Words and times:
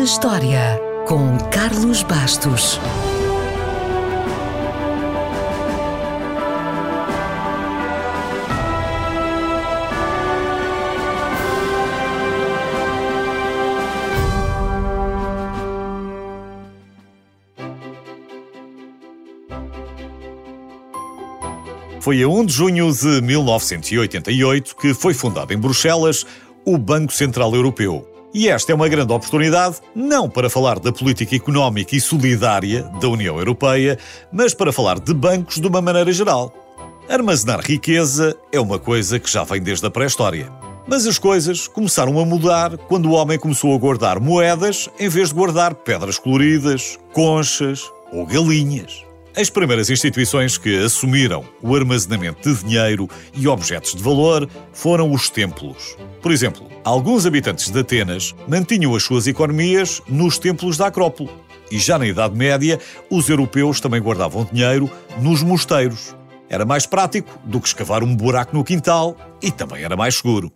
na 0.00 0.04
História, 0.04 0.80
com 1.06 1.36
Carlos 1.50 2.02
Bastos. 2.02 2.80
Foi 22.00 22.22
a 22.22 22.26
1 22.26 22.46
de 22.46 22.52
junho 22.54 22.90
de 22.90 23.20
1988 23.20 24.76
que 24.76 24.94
foi 24.94 25.12
fundado 25.12 25.52
em 25.52 25.58
Bruxelas 25.58 26.24
o 26.64 26.78
Banco 26.78 27.12
Central 27.12 27.54
Europeu. 27.54 28.09
E 28.32 28.48
esta 28.48 28.70
é 28.70 28.74
uma 28.74 28.88
grande 28.88 29.12
oportunidade, 29.12 29.76
não 29.94 30.30
para 30.30 30.48
falar 30.48 30.78
da 30.78 30.92
política 30.92 31.34
económica 31.34 31.96
e 31.96 32.00
solidária 32.00 32.84
da 33.00 33.08
União 33.08 33.38
Europeia, 33.38 33.98
mas 34.30 34.54
para 34.54 34.72
falar 34.72 35.00
de 35.00 35.12
bancos 35.12 35.58
de 35.58 35.66
uma 35.66 35.82
maneira 35.82 36.12
geral. 36.12 36.54
Armazenar 37.08 37.60
riqueza 37.60 38.36
é 38.52 38.60
uma 38.60 38.78
coisa 38.78 39.18
que 39.18 39.28
já 39.28 39.42
vem 39.42 39.60
desde 39.60 39.84
a 39.84 39.90
pré-história. 39.90 40.48
Mas 40.86 41.06
as 41.08 41.18
coisas 41.18 41.66
começaram 41.66 42.20
a 42.20 42.24
mudar 42.24 42.76
quando 42.76 43.06
o 43.06 43.12
homem 43.12 43.38
começou 43.38 43.74
a 43.74 43.78
guardar 43.78 44.20
moedas 44.20 44.88
em 44.98 45.08
vez 45.08 45.30
de 45.30 45.34
guardar 45.34 45.74
pedras 45.74 46.18
coloridas, 46.18 46.98
conchas 47.12 47.90
ou 48.12 48.24
galinhas. 48.24 49.09
As 49.36 49.48
primeiras 49.48 49.88
instituições 49.88 50.58
que 50.58 50.76
assumiram 50.84 51.44
o 51.62 51.76
armazenamento 51.76 52.52
de 52.52 52.64
dinheiro 52.64 53.08
e 53.32 53.46
objetos 53.46 53.94
de 53.94 54.02
valor 54.02 54.48
foram 54.72 55.12
os 55.12 55.30
templos. 55.30 55.96
Por 56.20 56.32
exemplo, 56.32 56.66
alguns 56.84 57.26
habitantes 57.26 57.70
de 57.70 57.78
Atenas 57.78 58.34
mantinham 58.48 58.94
as 58.94 59.04
suas 59.04 59.28
economias 59.28 60.02
nos 60.08 60.36
templos 60.36 60.76
da 60.76 60.88
Acrópole. 60.88 61.30
E 61.70 61.78
já 61.78 61.96
na 61.96 62.06
Idade 62.06 62.36
Média, 62.36 62.80
os 63.08 63.28
europeus 63.28 63.80
também 63.80 64.00
guardavam 64.00 64.48
dinheiro 64.50 64.90
nos 65.20 65.42
mosteiros. 65.44 66.16
Era 66.48 66.64
mais 66.64 66.84
prático 66.84 67.38
do 67.44 67.60
que 67.60 67.68
escavar 67.68 68.02
um 68.02 68.14
buraco 68.14 68.56
no 68.56 68.64
quintal 68.64 69.16
e 69.40 69.52
também 69.52 69.84
era 69.84 69.96
mais 69.96 70.16
seguro. 70.16 70.52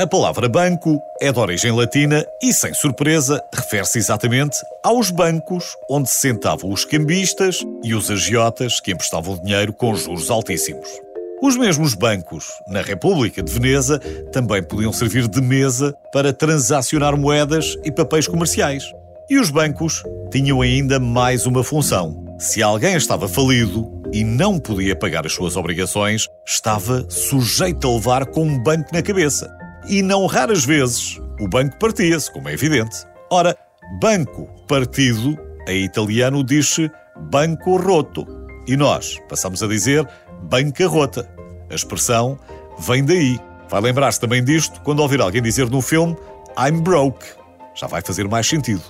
A 0.00 0.06
palavra 0.06 0.48
banco 0.48 0.98
é 1.20 1.30
de 1.30 1.38
origem 1.38 1.70
latina 1.72 2.24
e, 2.42 2.54
sem 2.54 2.72
surpresa, 2.72 3.44
refere-se 3.52 3.98
exatamente 3.98 4.56
aos 4.82 5.10
bancos 5.10 5.76
onde 5.90 6.08
se 6.08 6.20
sentavam 6.20 6.72
os 6.72 6.86
cambistas 6.86 7.62
e 7.84 7.92
os 7.92 8.10
agiotas 8.10 8.80
que 8.80 8.92
emprestavam 8.92 9.36
dinheiro 9.36 9.74
com 9.74 9.94
juros 9.94 10.30
altíssimos. 10.30 10.88
Os 11.42 11.54
mesmos 11.54 11.92
bancos, 11.92 12.46
na 12.66 12.80
República 12.80 13.42
de 13.42 13.52
Veneza, 13.52 13.98
também 14.32 14.62
podiam 14.62 14.90
servir 14.90 15.28
de 15.28 15.42
mesa 15.42 15.94
para 16.14 16.32
transacionar 16.32 17.14
moedas 17.14 17.76
e 17.84 17.92
papéis 17.92 18.26
comerciais. 18.26 18.90
E 19.28 19.38
os 19.38 19.50
bancos 19.50 20.02
tinham 20.32 20.62
ainda 20.62 20.98
mais 20.98 21.44
uma 21.44 21.62
função. 21.62 22.24
Se 22.38 22.62
alguém 22.62 22.96
estava 22.96 23.28
falido 23.28 24.00
e 24.14 24.24
não 24.24 24.58
podia 24.58 24.96
pagar 24.96 25.26
as 25.26 25.34
suas 25.34 25.56
obrigações, 25.56 26.26
estava 26.46 27.04
sujeito 27.10 27.86
a 27.86 27.92
levar 27.92 28.24
com 28.24 28.44
um 28.44 28.62
banco 28.62 28.88
na 28.94 29.02
cabeça 29.02 29.60
e 29.88 30.02
não 30.02 30.26
raras 30.26 30.64
vezes 30.64 31.20
o 31.40 31.48
banco 31.48 31.76
partia-se, 31.78 32.30
como 32.30 32.48
é 32.48 32.52
evidente. 32.52 32.98
Ora, 33.30 33.56
banco 34.00 34.46
partido, 34.68 35.38
em 35.66 35.84
italiano 35.84 36.44
diz-se 36.44 36.90
banco 37.30 37.76
roto. 37.76 38.26
E 38.66 38.76
nós 38.76 39.18
passamos 39.28 39.62
a 39.62 39.66
dizer 39.66 40.06
bancarrota. 40.42 41.28
A 41.70 41.74
expressão 41.74 42.38
vem 42.78 43.04
daí. 43.04 43.38
Vai 43.68 43.80
lembrar-se 43.80 44.20
também 44.20 44.44
disto 44.44 44.80
quando 44.82 45.00
ouvir 45.00 45.20
alguém 45.20 45.40
dizer 45.40 45.70
no 45.70 45.80
filme 45.80 46.16
I'm 46.58 46.82
broke. 46.82 47.24
Já 47.74 47.86
vai 47.86 48.02
fazer 48.02 48.28
mais 48.28 48.46
sentido. 48.46 48.82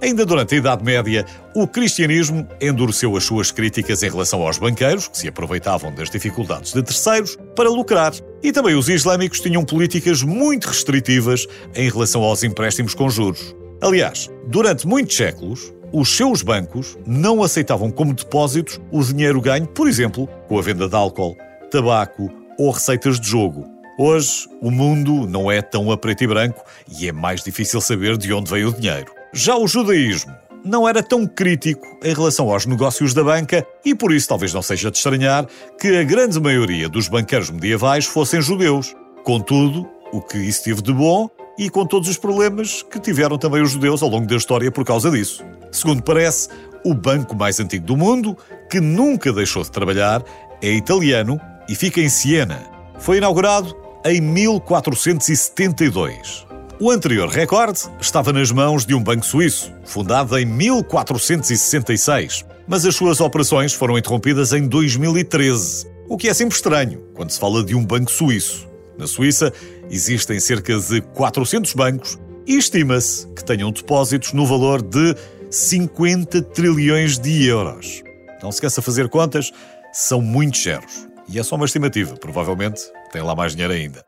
Ainda 0.00 0.24
durante 0.24 0.54
a 0.54 0.58
Idade 0.58 0.84
Média, 0.84 1.26
o 1.54 1.66
cristianismo 1.66 2.46
endureceu 2.60 3.16
as 3.16 3.24
suas 3.24 3.50
críticas 3.50 4.02
em 4.04 4.08
relação 4.08 4.42
aos 4.42 4.56
banqueiros, 4.56 5.08
que 5.08 5.18
se 5.18 5.26
aproveitavam 5.26 5.92
das 5.92 6.08
dificuldades 6.08 6.72
de 6.72 6.82
terceiros, 6.82 7.36
para 7.58 7.68
lucrar. 7.68 8.12
E 8.40 8.52
também 8.52 8.76
os 8.76 8.88
islâmicos 8.88 9.40
tinham 9.40 9.64
políticas 9.64 10.22
muito 10.22 10.68
restritivas 10.68 11.44
em 11.74 11.90
relação 11.90 12.22
aos 12.22 12.44
empréstimos 12.44 12.94
com 12.94 13.10
juros. 13.10 13.52
Aliás, 13.82 14.30
durante 14.46 14.86
muitos 14.86 15.16
séculos, 15.16 15.74
os 15.92 16.08
seus 16.16 16.40
bancos 16.40 16.96
não 17.04 17.42
aceitavam 17.42 17.90
como 17.90 18.14
depósitos 18.14 18.80
o 18.92 19.02
dinheiro 19.02 19.40
ganho, 19.40 19.66
por 19.66 19.88
exemplo, 19.88 20.28
com 20.46 20.56
a 20.56 20.62
venda 20.62 20.88
de 20.88 20.94
álcool, 20.94 21.36
tabaco 21.68 22.30
ou 22.56 22.70
receitas 22.70 23.18
de 23.18 23.28
jogo. 23.28 23.64
Hoje, 23.98 24.46
o 24.62 24.70
mundo 24.70 25.26
não 25.26 25.50
é 25.50 25.60
tão 25.60 25.90
a 25.90 25.98
preto 25.98 26.22
e 26.22 26.28
branco 26.28 26.62
e 26.96 27.08
é 27.08 27.12
mais 27.12 27.42
difícil 27.42 27.80
saber 27.80 28.16
de 28.16 28.32
onde 28.32 28.48
veio 28.48 28.68
o 28.68 28.72
dinheiro. 28.72 29.10
Já 29.34 29.56
o 29.56 29.66
judaísmo 29.66 30.32
não 30.68 30.88
era 30.88 31.02
tão 31.02 31.26
crítico 31.26 31.98
em 32.04 32.14
relação 32.14 32.50
aos 32.50 32.66
negócios 32.66 33.14
da 33.14 33.24
banca 33.24 33.66
e 33.84 33.94
por 33.94 34.12
isso 34.12 34.28
talvez 34.28 34.52
não 34.52 34.62
seja 34.62 34.90
de 34.90 34.98
estranhar 34.98 35.46
que 35.80 35.96
a 35.96 36.04
grande 36.04 36.38
maioria 36.38 36.88
dos 36.88 37.08
banqueiros 37.08 37.50
medievais 37.50 38.04
fossem 38.04 38.40
judeus. 38.40 38.94
Contudo, 39.24 39.88
o 40.12 40.20
que 40.20 40.38
isso 40.38 40.62
teve 40.62 40.82
de 40.82 40.92
bom 40.92 41.28
e 41.58 41.70
com 41.70 41.86
todos 41.86 42.08
os 42.08 42.18
problemas 42.18 42.82
que 42.82 43.00
tiveram 43.00 43.38
também 43.38 43.62
os 43.62 43.70
judeus 43.70 44.02
ao 44.02 44.08
longo 44.08 44.26
da 44.26 44.36
história 44.36 44.70
por 44.70 44.84
causa 44.84 45.10
disso. 45.10 45.44
Segundo 45.72 46.02
parece, 46.02 46.48
o 46.84 46.94
banco 46.94 47.34
mais 47.34 47.58
antigo 47.58 47.86
do 47.86 47.96
mundo, 47.96 48.36
que 48.70 48.80
nunca 48.80 49.32
deixou 49.32 49.62
de 49.62 49.70
trabalhar, 49.70 50.22
é 50.62 50.70
italiano 50.70 51.40
e 51.68 51.74
fica 51.74 52.00
em 52.00 52.08
Siena. 52.08 52.62
Foi 52.98 53.18
inaugurado 53.18 53.76
em 54.04 54.20
1472. 54.20 56.47
O 56.80 56.92
anterior 56.92 57.28
recorde 57.28 57.80
estava 58.00 58.32
nas 58.32 58.52
mãos 58.52 58.86
de 58.86 58.94
um 58.94 59.02
banco 59.02 59.26
suíço, 59.26 59.72
fundado 59.84 60.38
em 60.38 60.46
1466, 60.46 62.44
mas 62.68 62.86
as 62.86 62.94
suas 62.94 63.20
operações 63.20 63.72
foram 63.72 63.98
interrompidas 63.98 64.52
em 64.52 64.68
2013, 64.68 65.90
o 66.08 66.16
que 66.16 66.28
é 66.28 66.34
sempre 66.34 66.54
estranho 66.54 67.02
quando 67.14 67.30
se 67.30 67.40
fala 67.40 67.64
de 67.64 67.74
um 67.74 67.84
banco 67.84 68.12
suíço. 68.12 68.68
Na 68.96 69.08
Suíça 69.08 69.52
existem 69.90 70.38
cerca 70.38 70.78
de 70.78 71.00
400 71.00 71.74
bancos 71.74 72.16
e 72.46 72.56
estima-se 72.56 73.26
que 73.34 73.44
tenham 73.44 73.72
depósitos 73.72 74.32
no 74.32 74.46
valor 74.46 74.80
de 74.80 75.16
50 75.50 76.42
trilhões 76.42 77.18
de 77.18 77.44
euros. 77.44 78.04
Não 78.40 78.52
se 78.52 78.58
esqueça 78.58 78.80
fazer 78.80 79.08
contas, 79.08 79.52
são 79.92 80.20
muitos 80.20 80.62
zeros. 80.62 81.08
E 81.28 81.40
é 81.40 81.42
só 81.42 81.56
uma 81.56 81.66
estimativa, 81.66 82.16
provavelmente 82.16 82.82
tem 83.10 83.20
lá 83.20 83.34
mais 83.34 83.50
dinheiro 83.50 83.74
ainda. 83.74 84.04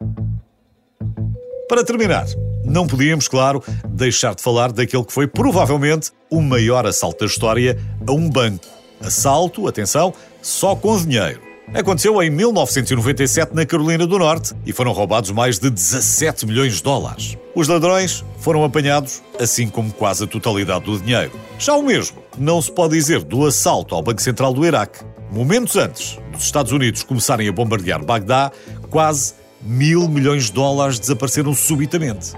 Para 1.68 1.84
terminar, 1.84 2.26
não 2.64 2.86
podíamos, 2.86 3.28
claro, 3.28 3.62
deixar 3.88 4.34
de 4.34 4.42
falar 4.42 4.72
daquele 4.72 5.04
que 5.04 5.12
foi 5.12 5.26
provavelmente 5.26 6.10
o 6.30 6.40
maior 6.40 6.86
assalto 6.86 7.20
da 7.20 7.26
história 7.26 7.78
a 8.06 8.12
um 8.12 8.28
banco. 8.28 8.64
Assalto, 9.00 9.66
atenção, 9.66 10.12
só 10.42 10.76
com 10.76 10.96
dinheiro. 10.98 11.40
Aconteceu 11.72 12.20
em 12.20 12.30
1997 12.30 13.54
na 13.54 13.64
Carolina 13.64 14.04
do 14.04 14.18
Norte 14.18 14.52
e 14.66 14.72
foram 14.72 14.90
roubados 14.90 15.30
mais 15.30 15.58
de 15.58 15.70
17 15.70 16.44
milhões 16.44 16.76
de 16.76 16.82
dólares. 16.82 17.38
Os 17.54 17.68
ladrões 17.68 18.24
foram 18.38 18.64
apanhados, 18.64 19.22
assim 19.38 19.68
como 19.68 19.92
quase 19.92 20.24
a 20.24 20.26
totalidade 20.26 20.84
do 20.84 20.98
dinheiro. 20.98 21.32
Já 21.58 21.76
o 21.76 21.82
mesmo 21.82 22.18
não 22.36 22.60
se 22.60 22.72
pode 22.72 22.94
dizer 22.94 23.22
do 23.22 23.46
assalto 23.46 23.94
ao 23.94 24.02
Banco 24.02 24.20
Central 24.20 24.52
do 24.52 24.66
Iraque. 24.66 25.04
Momentos 25.30 25.76
antes 25.76 26.18
dos 26.32 26.42
Estados 26.42 26.72
Unidos 26.72 27.04
começarem 27.04 27.48
a 27.48 27.52
bombardear 27.52 28.04
Bagdá, 28.04 28.50
quase 28.90 29.34
mil 29.62 30.08
milhões 30.08 30.46
de 30.46 30.52
dólares 30.52 30.98
desapareceram 30.98 31.54
subitamente. 31.54 32.32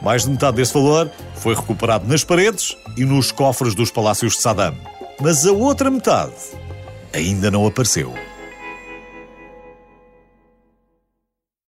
Mais 0.00 0.24
de 0.24 0.30
metade 0.30 0.56
desse 0.56 0.74
valor 0.74 1.10
foi 1.36 1.54
recuperado 1.54 2.06
nas 2.06 2.24
paredes 2.24 2.76
e 2.96 3.04
nos 3.04 3.32
cofres 3.32 3.74
dos 3.74 3.90
palácios 3.90 4.34
de 4.34 4.40
Saddam. 4.40 4.76
Mas 5.20 5.46
a 5.46 5.52
outra 5.52 5.90
metade 5.90 6.34
ainda 7.12 7.50
não 7.50 7.66
apareceu. 7.66 8.27